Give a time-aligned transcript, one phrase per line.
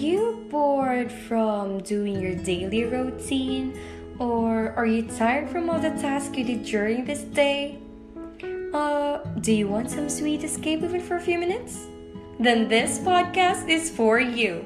[0.00, 3.78] you bored from doing your daily routine?
[4.18, 7.78] Or are you tired from all the tasks you did during this day?
[8.72, 11.86] Uh, do you want some sweet escape even for a few minutes?
[12.38, 14.64] Then this podcast is for you.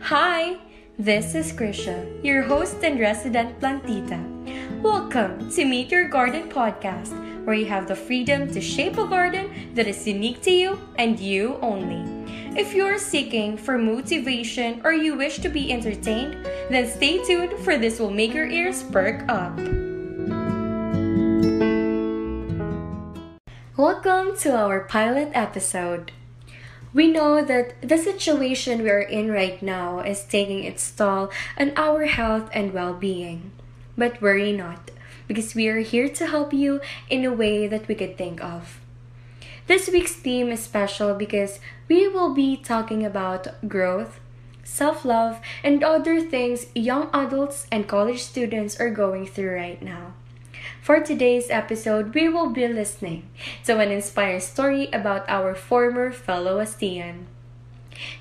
[0.00, 0.58] Hi,
[0.96, 4.22] this is Crisza, your host and resident plantita.
[4.80, 7.10] Welcome to Meet Your Garden podcast,
[7.44, 11.18] where you have the freedom to shape a garden that is unique to you and
[11.18, 12.17] you only.
[12.56, 17.76] If you're seeking for motivation or you wish to be entertained, then stay tuned for
[17.76, 19.54] this will make your ears perk up.
[23.76, 26.10] Welcome to our pilot episode.
[26.94, 31.72] We know that the situation we are in right now is taking its toll on
[31.76, 33.52] our health and well being.
[33.96, 34.90] But worry not,
[35.28, 38.80] because we are here to help you in a way that we could think of.
[39.68, 44.18] This week's theme is special because we will be talking about growth,
[44.64, 50.14] self love, and other things young adults and college students are going through right now.
[50.80, 53.28] For today's episode, we will be listening
[53.66, 57.26] to an inspiring story about our former fellow Astian.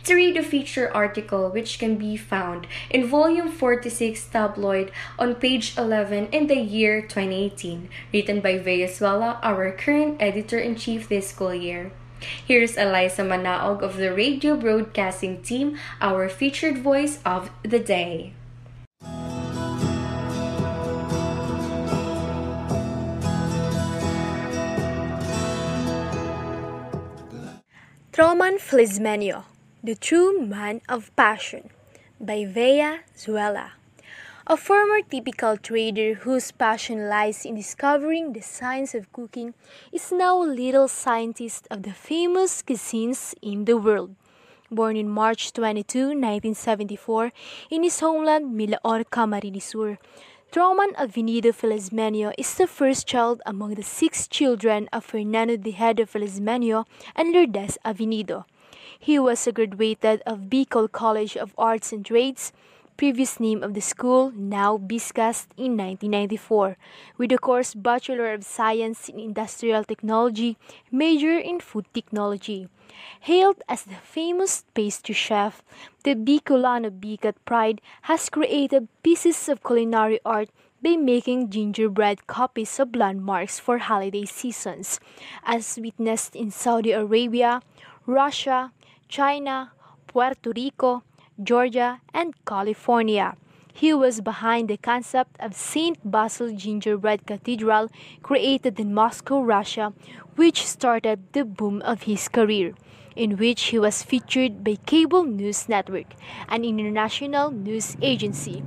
[0.06, 5.78] To read the feature article, which can be found in volume 46 tabloid on page
[5.78, 11.30] 11 in the year 2018, written by Vea Zuela, our current editor in chief this
[11.30, 11.92] school year.
[12.20, 18.34] Here's Allysa Manaog of the radio broadcasting team, our featured voice of the day.
[28.18, 29.44] Troman Felizmenio,
[29.88, 31.70] The True Man of Passion
[32.20, 33.72] by Vea Zuela.
[34.46, 39.54] A former typical trader whose passion lies in discovering the science of cooking
[39.94, 44.14] is now a little scientist of the famous cuisines in the world.
[44.70, 47.32] Born in March 22, 1974,
[47.72, 49.98] in his homeland Milaor, Camarines Sur,
[50.52, 56.86] Troman Avenido Felizmenio is the first child among the six children of Fernando Tejeda Felizmenio
[57.16, 58.44] and Lourdes Avenido.
[59.00, 62.52] He was a graduated of Bicol College of Arts and Trades,
[62.98, 66.78] previous name of the school, now BISCAST, in 1994,
[67.18, 70.58] with a course Bachelor of Science in Industrial Technology,
[70.92, 72.68] major in Food Technology.
[73.22, 75.62] Hailed as the famous pastry chef,
[76.04, 80.50] the Bicolano Bicat Pride has created pieces of culinary art
[80.82, 85.00] by making gingerbread copies of landmarks for holiday seasons,
[85.44, 87.62] as witnessed in Saudi Arabia,
[88.08, 88.72] Russia,
[89.10, 89.74] China,
[90.08, 91.04] Puerto Rico,
[91.44, 93.36] Georgia, and California.
[93.74, 96.00] He was behind the concept of St.
[96.10, 97.90] Basil Gingerbread Cathedral
[98.24, 99.94] created in Moscow, Russia,
[100.38, 102.74] which started the boom of his career
[103.18, 106.14] in which he was featured by Cable News Network,
[106.48, 108.64] an international news agency.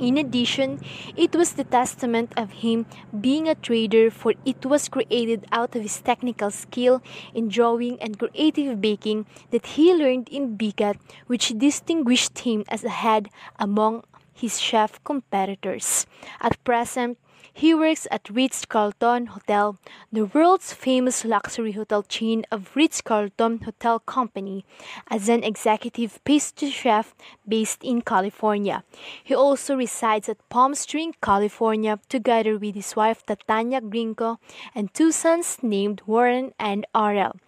[0.00, 0.80] In addition,
[1.16, 2.86] it was the testament of him
[3.20, 7.02] being a trader, for it was created out of his technical skill
[7.34, 13.28] in drawing and creative baking that he learned in BICAT, which distinguished him as ahead
[13.58, 16.06] among his chef competitors.
[16.40, 17.18] At present,
[17.52, 19.78] he works at Ritz-Carlton Hotel,
[20.12, 24.64] the world's famous luxury hotel chain of Ritz-Carlton Hotel Company,
[25.08, 27.14] as an executive pastry chef
[27.46, 28.84] based in California.
[29.22, 34.38] He also resides at Palm Springs, California, together with his wife Tatiana Grinko
[34.74, 37.38] and two sons named Warren and Arel.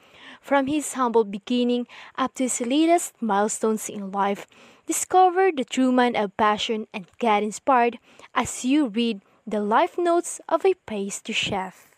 [0.40, 1.86] From his humble beginning
[2.18, 4.46] up to his latest milestones in life,
[4.86, 7.98] discover the true man of passion and get inspired
[8.34, 11.93] as you read the life notes of a pastry chef.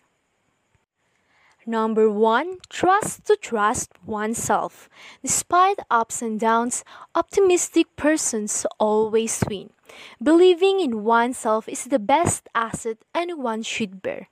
[1.68, 4.88] Number one, trust to trust oneself.
[5.20, 9.70] Despite ups and downs, optimistic persons always win.
[10.22, 14.28] Believing in oneself is the best asset anyone should bear.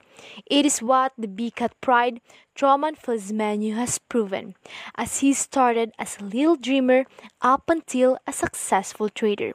[0.47, 2.21] It is what the BICAT Pride
[2.55, 4.55] Troman Felizmenio has proven,
[4.95, 7.05] as he started as a little dreamer
[7.43, 9.55] up until a successful trader.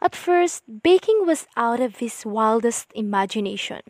[0.00, 3.82] At first, baking was out of his wildest imagination.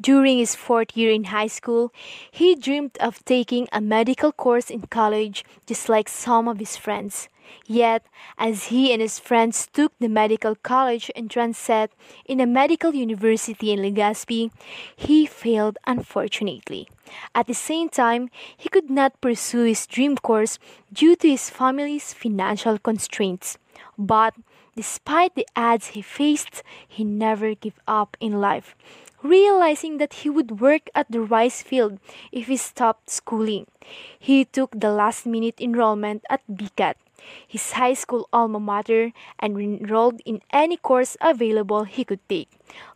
[0.00, 1.92] During his fourth year in high school,
[2.30, 7.28] he dreamed of taking a medical course in college just like some of his friends.
[7.66, 8.06] Yet,
[8.36, 11.92] as he and his friends took the medical college entrance set
[12.26, 14.50] in a medical university in Legazpi,
[14.96, 16.88] he failed unfortunately.
[17.34, 20.58] At the same time, he could not pursue his dream course
[20.92, 23.58] due to his family's financial constraints.
[23.96, 24.34] But
[24.74, 28.74] despite the odds he faced, he never gave up in life
[29.24, 31.98] realizing that he would work at the rice field
[32.30, 33.66] if he stopped schooling.
[34.18, 36.94] He took the last minute enrollment at BICAT
[37.46, 42.48] his high school alma mater, and enrolled in any course available he could take.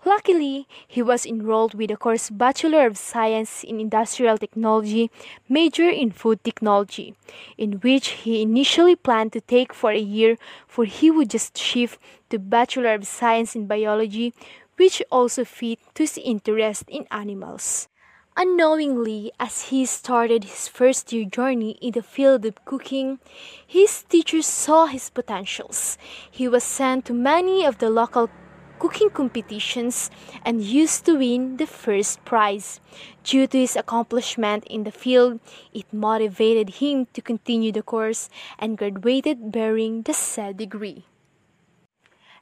[0.05, 5.11] Luckily, he was enrolled with a course Bachelor of Science in Industrial Technology,
[5.49, 7.15] major in Food Technology,
[7.57, 10.37] in which he initially planned to take for a year
[10.67, 14.35] for he would just shift to Bachelor of Science in Biology,
[14.79, 17.89] which also fit to his interest in animals.
[18.37, 23.19] Unknowingly, as he started his first year journey in the field of cooking,
[23.67, 25.99] his teachers saw his potentials.
[26.31, 28.31] He was sent to many of the local
[28.79, 30.09] cooking competitions
[30.45, 32.81] and used to win the first prize.
[33.25, 35.41] Due to his accomplishment in the field,
[35.75, 41.05] it motivated him to continue the course and graduated bearing the said degree.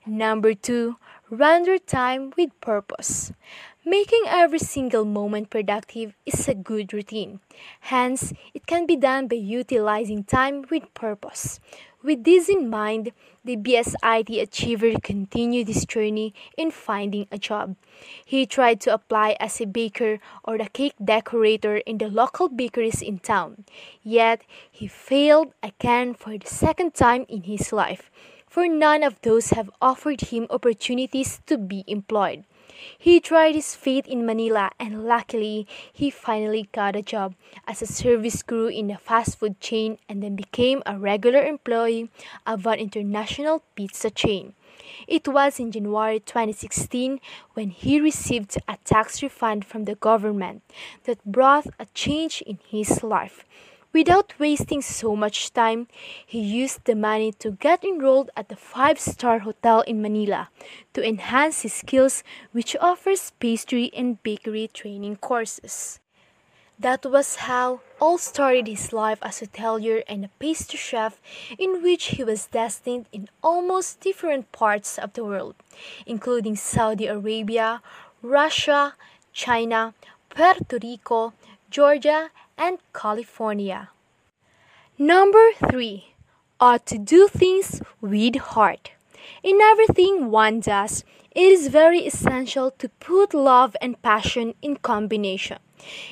[0.06, 0.96] Number 2.
[1.28, 3.32] Render time with purpose.
[3.84, 7.40] Making every single moment productive is a good routine.
[7.80, 11.58] Hence, it can be done by utilizing time with purpose.
[12.00, 13.10] With this in mind,
[13.44, 17.74] the BSIT achiever continued his journey in finding a job.
[18.24, 23.02] He tried to apply as a baker or a cake decorator in the local bakeries
[23.02, 23.64] in town.
[24.00, 28.12] Yet, he failed again for the second time in his life
[28.56, 32.42] for none of those have offered him opportunities to be employed.
[32.98, 37.34] He tried his fate in Manila and luckily he finally got a job
[37.68, 42.08] as a service crew in a fast food chain and then became a regular employee
[42.46, 44.54] of an international pizza chain.
[45.06, 47.20] It was in January 2016
[47.52, 50.62] when he received a tax refund from the government
[51.04, 53.44] that brought a change in his life.
[53.96, 55.88] Without wasting so much time,
[56.26, 60.50] he used the money to get enrolled at the five star hotel in Manila
[60.92, 62.22] to enhance his skills,
[62.52, 65.98] which offers pastry and bakery training courses.
[66.78, 71.18] That was how all started his life as a hotelier and a pastry chef,
[71.58, 75.54] in which he was destined in almost different parts of the world,
[76.04, 77.80] including Saudi Arabia,
[78.20, 78.92] Russia,
[79.32, 79.94] China,
[80.28, 81.32] Puerto Rico,
[81.70, 82.28] Georgia,
[82.58, 83.90] and California.
[84.98, 86.14] Number 3.
[86.58, 88.92] Ought to do things with heart.
[89.42, 91.04] In everything one does,
[91.34, 95.58] it is very essential to put love and passion in combination.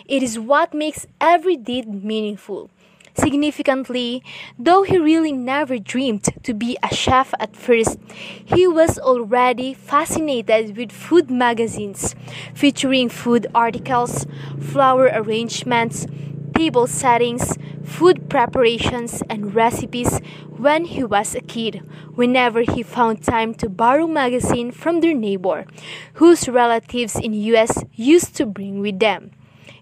[0.07, 2.71] It is what makes every deed meaningful.
[3.17, 4.25] Significantly,
[4.59, 7.97] though he really never dreamed to be a chef at first,
[8.45, 12.17] he was already fascinated with food magazines
[12.55, 14.27] featuring food articles,
[14.61, 16.07] flower arrangements,
[16.55, 20.21] table settings, food preparations, and recipes
[20.57, 21.83] when he was a kid,
[22.15, 25.67] whenever he found time to borrow magazine from their neighbor,
[26.15, 29.31] whose relatives in US used to bring with them.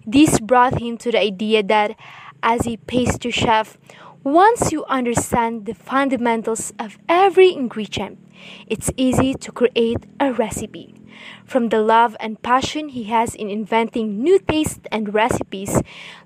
[0.07, 1.97] This brought him to the idea that
[2.43, 3.79] as a pastry chef,
[4.25, 8.19] once you understand the fundamentals of every ingredient,
[8.67, 10.95] it's easy to create a recipe.
[11.45, 15.83] From the love and passion he has in inventing new tastes and recipes,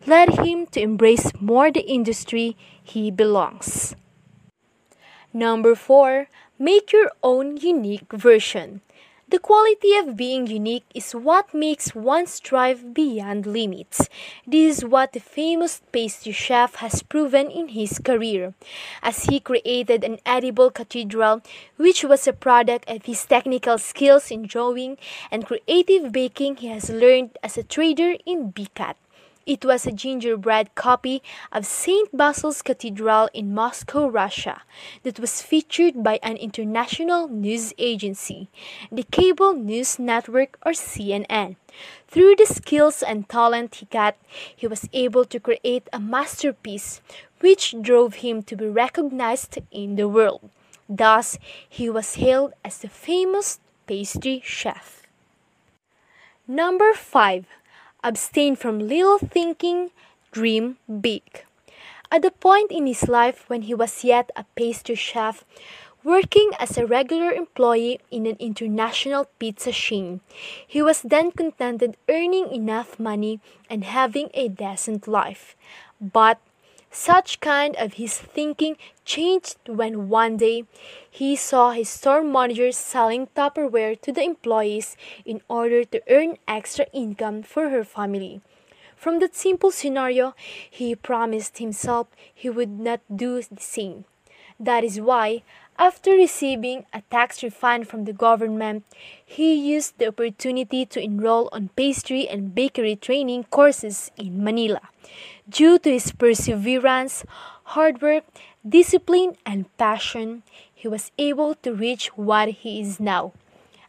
[0.06, 3.94] led him to embrace more the industry he belongs.
[5.32, 6.28] Number 4.
[6.58, 8.80] Make your own unique version.
[9.28, 14.08] The quality of being unique is what makes one strive beyond limits.
[14.46, 18.54] This is what the famous pastry chef has proven in his career,
[19.02, 21.42] as he created an edible cathedral
[21.76, 24.96] which was a product of his technical skills in drawing
[25.32, 28.94] and creative baking he has learned as a trader in BICAT.
[29.46, 31.22] It was a gingerbread copy
[31.52, 32.08] of St.
[32.12, 34.62] Basil's Cathedral in Moscow, Russia,
[35.04, 38.48] that was featured by an international news agency,
[38.90, 41.54] the Cable News Network or CNN.
[42.08, 44.16] Through the skills and talent he got,
[44.56, 47.00] he was able to create a masterpiece
[47.38, 50.50] which drove him to be recognized in the world.
[50.88, 51.38] Thus,
[51.68, 55.06] he was hailed as the famous pastry chef.
[56.48, 57.46] Number 5
[58.02, 59.90] abstain from little thinking,
[60.32, 61.44] dream big.
[62.10, 65.44] At the point in his life when he was yet a pastry chef,
[66.04, 70.20] working as a regular employee in an international pizza chain,
[70.66, 75.56] he was then contented earning enough money and having a decent life.
[76.00, 76.38] But
[76.96, 80.64] such kind of his thinking changed when one day
[81.10, 86.86] he saw his store manager selling Tupperware to the employees in order to earn extra
[86.94, 88.40] income for her family.
[88.96, 90.34] From that simple scenario,
[90.68, 94.06] he promised himself he would not do the same.
[94.58, 95.42] That is why,
[95.78, 98.84] after receiving a tax refund from the government,
[99.22, 104.80] he used the opportunity to enroll on pastry and bakery training courses in Manila.
[105.48, 107.24] Due to his perseverance,
[107.64, 108.24] hard work,
[108.68, 110.42] discipline, and passion,
[110.74, 113.32] he was able to reach what he is now.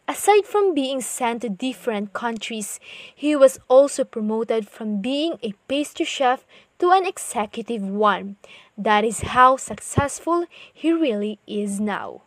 [0.06, 2.78] Aside from being sent to different countries,
[3.14, 6.46] he was also promoted from being a pastry chef
[6.78, 8.36] to an executive one.
[8.78, 12.22] That is how successful he really is now.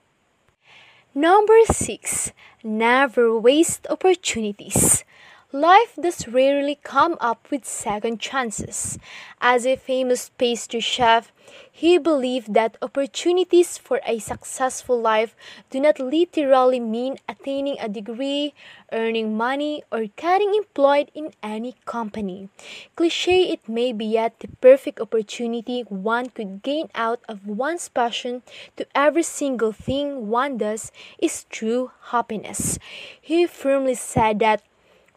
[1.16, 2.34] Number 6.
[2.64, 5.04] Never waste opportunities.
[5.54, 8.98] Life does rarely come up with second chances.
[9.42, 11.34] As a famous pastry chef,
[11.70, 15.36] he believed that opportunities for a successful life
[15.70, 18.54] do not literally mean attaining a degree,
[18.94, 22.48] earning money, or getting employed in any company.
[22.96, 28.42] Cliche it may be, yet the perfect opportunity one could gain out of one's passion
[28.78, 32.80] to every single thing one does is true happiness.
[33.20, 34.62] He firmly said that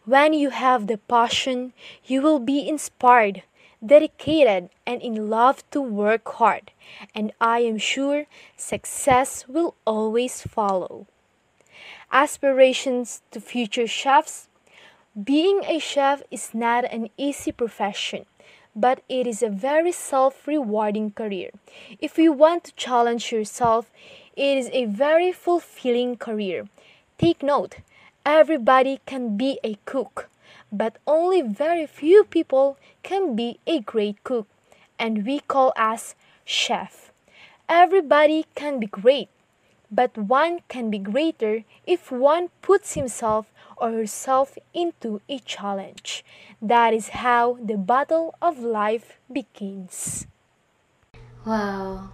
[0.05, 1.73] when you have the passion,
[2.05, 3.43] you will be inspired,
[3.83, 6.71] dedicated, and in love to work hard,
[7.13, 11.07] and I am sure success will always follow.
[12.11, 14.47] Aspirations to future chefs
[15.21, 18.25] Being a chef is not an easy profession,
[18.75, 21.49] but it is a very self rewarding career.
[21.99, 23.89] If you want to challenge yourself,
[24.35, 26.67] it is a very fulfilling career.
[27.17, 27.77] Take note,
[28.25, 30.29] Everybody can be a cook,
[30.71, 34.47] but only very few people can be a great cook,
[34.97, 37.11] and we call us chef.
[37.69, 39.29] Everybody can be great,
[39.91, 46.25] but one can be greater if one puts himself or herself into a challenge.
[46.59, 50.25] That is how the battle of life begins.
[51.45, 52.09] Wow.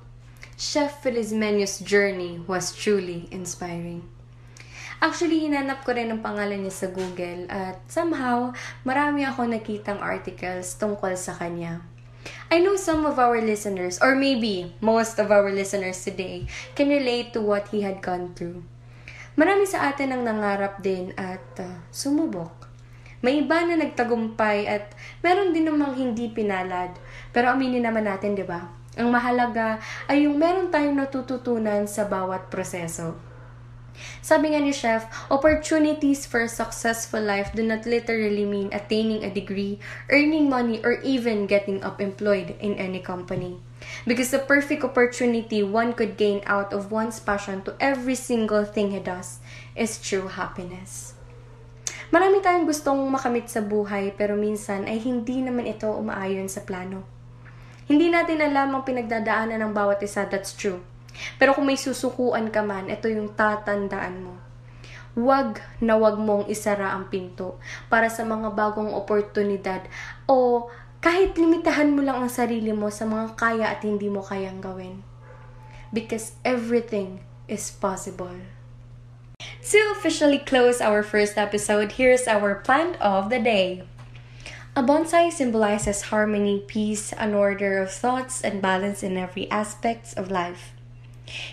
[0.57, 4.09] Chef Felizmenio's journey was truly inspiring.
[5.01, 8.53] Actually, hinanap ko rin ang pangalan niya sa Google at somehow,
[8.86, 11.81] marami ako nakitang articles tungkol sa kanya.
[12.53, 16.46] I know some of our listeners, or maybe most of our listeners today,
[16.77, 18.62] can relate to what he had gone through.
[19.34, 22.70] Marami sa atin ang nangarap din at uh, sumubok.
[23.25, 24.93] May iba na nagtagumpay at
[25.25, 26.93] meron din namang hindi pinalad.
[27.34, 28.70] Pero aminin naman natin, di ba?
[29.01, 33.30] Ang mahalaga ay yung meron tayong natututunan sa bawat proseso.
[34.21, 39.33] Sabi nga ni Chef, opportunities for a successful life do not literally mean attaining a
[39.33, 39.77] degree,
[40.10, 43.60] earning money, or even getting up employed in any company.
[44.05, 48.91] Because the perfect opportunity one could gain out of one's passion to every single thing
[48.91, 49.41] he does
[49.75, 51.17] is true happiness.
[52.12, 57.07] Marami tayong gustong makamit sa buhay pero minsan ay hindi naman ito umaayon sa plano.
[57.88, 60.83] Hindi natin alam ang pinagdadaanan ng bawat isa, that's true.
[61.37, 64.33] Pero kung may susukuan ka man, ito yung tatandaan mo.
[65.11, 67.59] Huwag na huwag mong isara ang pinto
[67.91, 69.83] para sa mga bagong oportunidad
[70.23, 70.71] o
[71.03, 75.03] kahit limitahan mo lang ang sarili mo sa mga kaya at hindi mo kayang gawin.
[75.91, 78.37] Because everything is possible.
[79.71, 83.83] To officially close our first episode, here's our plant of the day.
[84.71, 90.31] A bonsai symbolizes harmony, peace, an order of thoughts, and balance in every aspect of
[90.31, 90.71] life.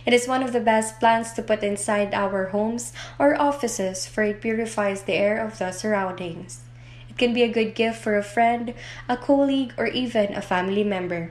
[0.06, 4.22] It is one of the best plants to put inside our homes or offices for
[4.22, 6.60] it purifies the air of the surroundings.
[7.08, 8.74] It can be a good gift for a friend,
[9.08, 11.30] a colleague, or even a family member.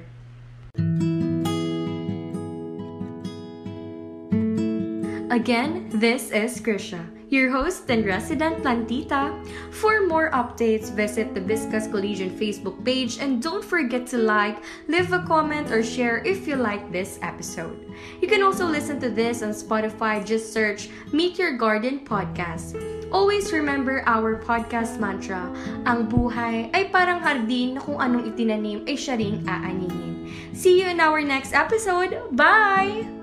[5.30, 9.36] Again, this is Krisha your host and resident plantita.
[9.72, 15.12] For more updates, visit the Viscas Collegian Facebook page and don't forget to like, leave
[15.12, 17.76] a comment, or share if you like this episode.
[18.22, 22.80] You can also listen to this on Spotify, just search Meet Your Garden Podcast.
[23.12, 25.52] Always remember our podcast mantra,
[25.88, 30.28] ang buhay ay parang hardin na kung anong itinanim ay siya ring aanihin.
[30.52, 32.16] See you in our next episode.
[32.36, 33.17] Bye!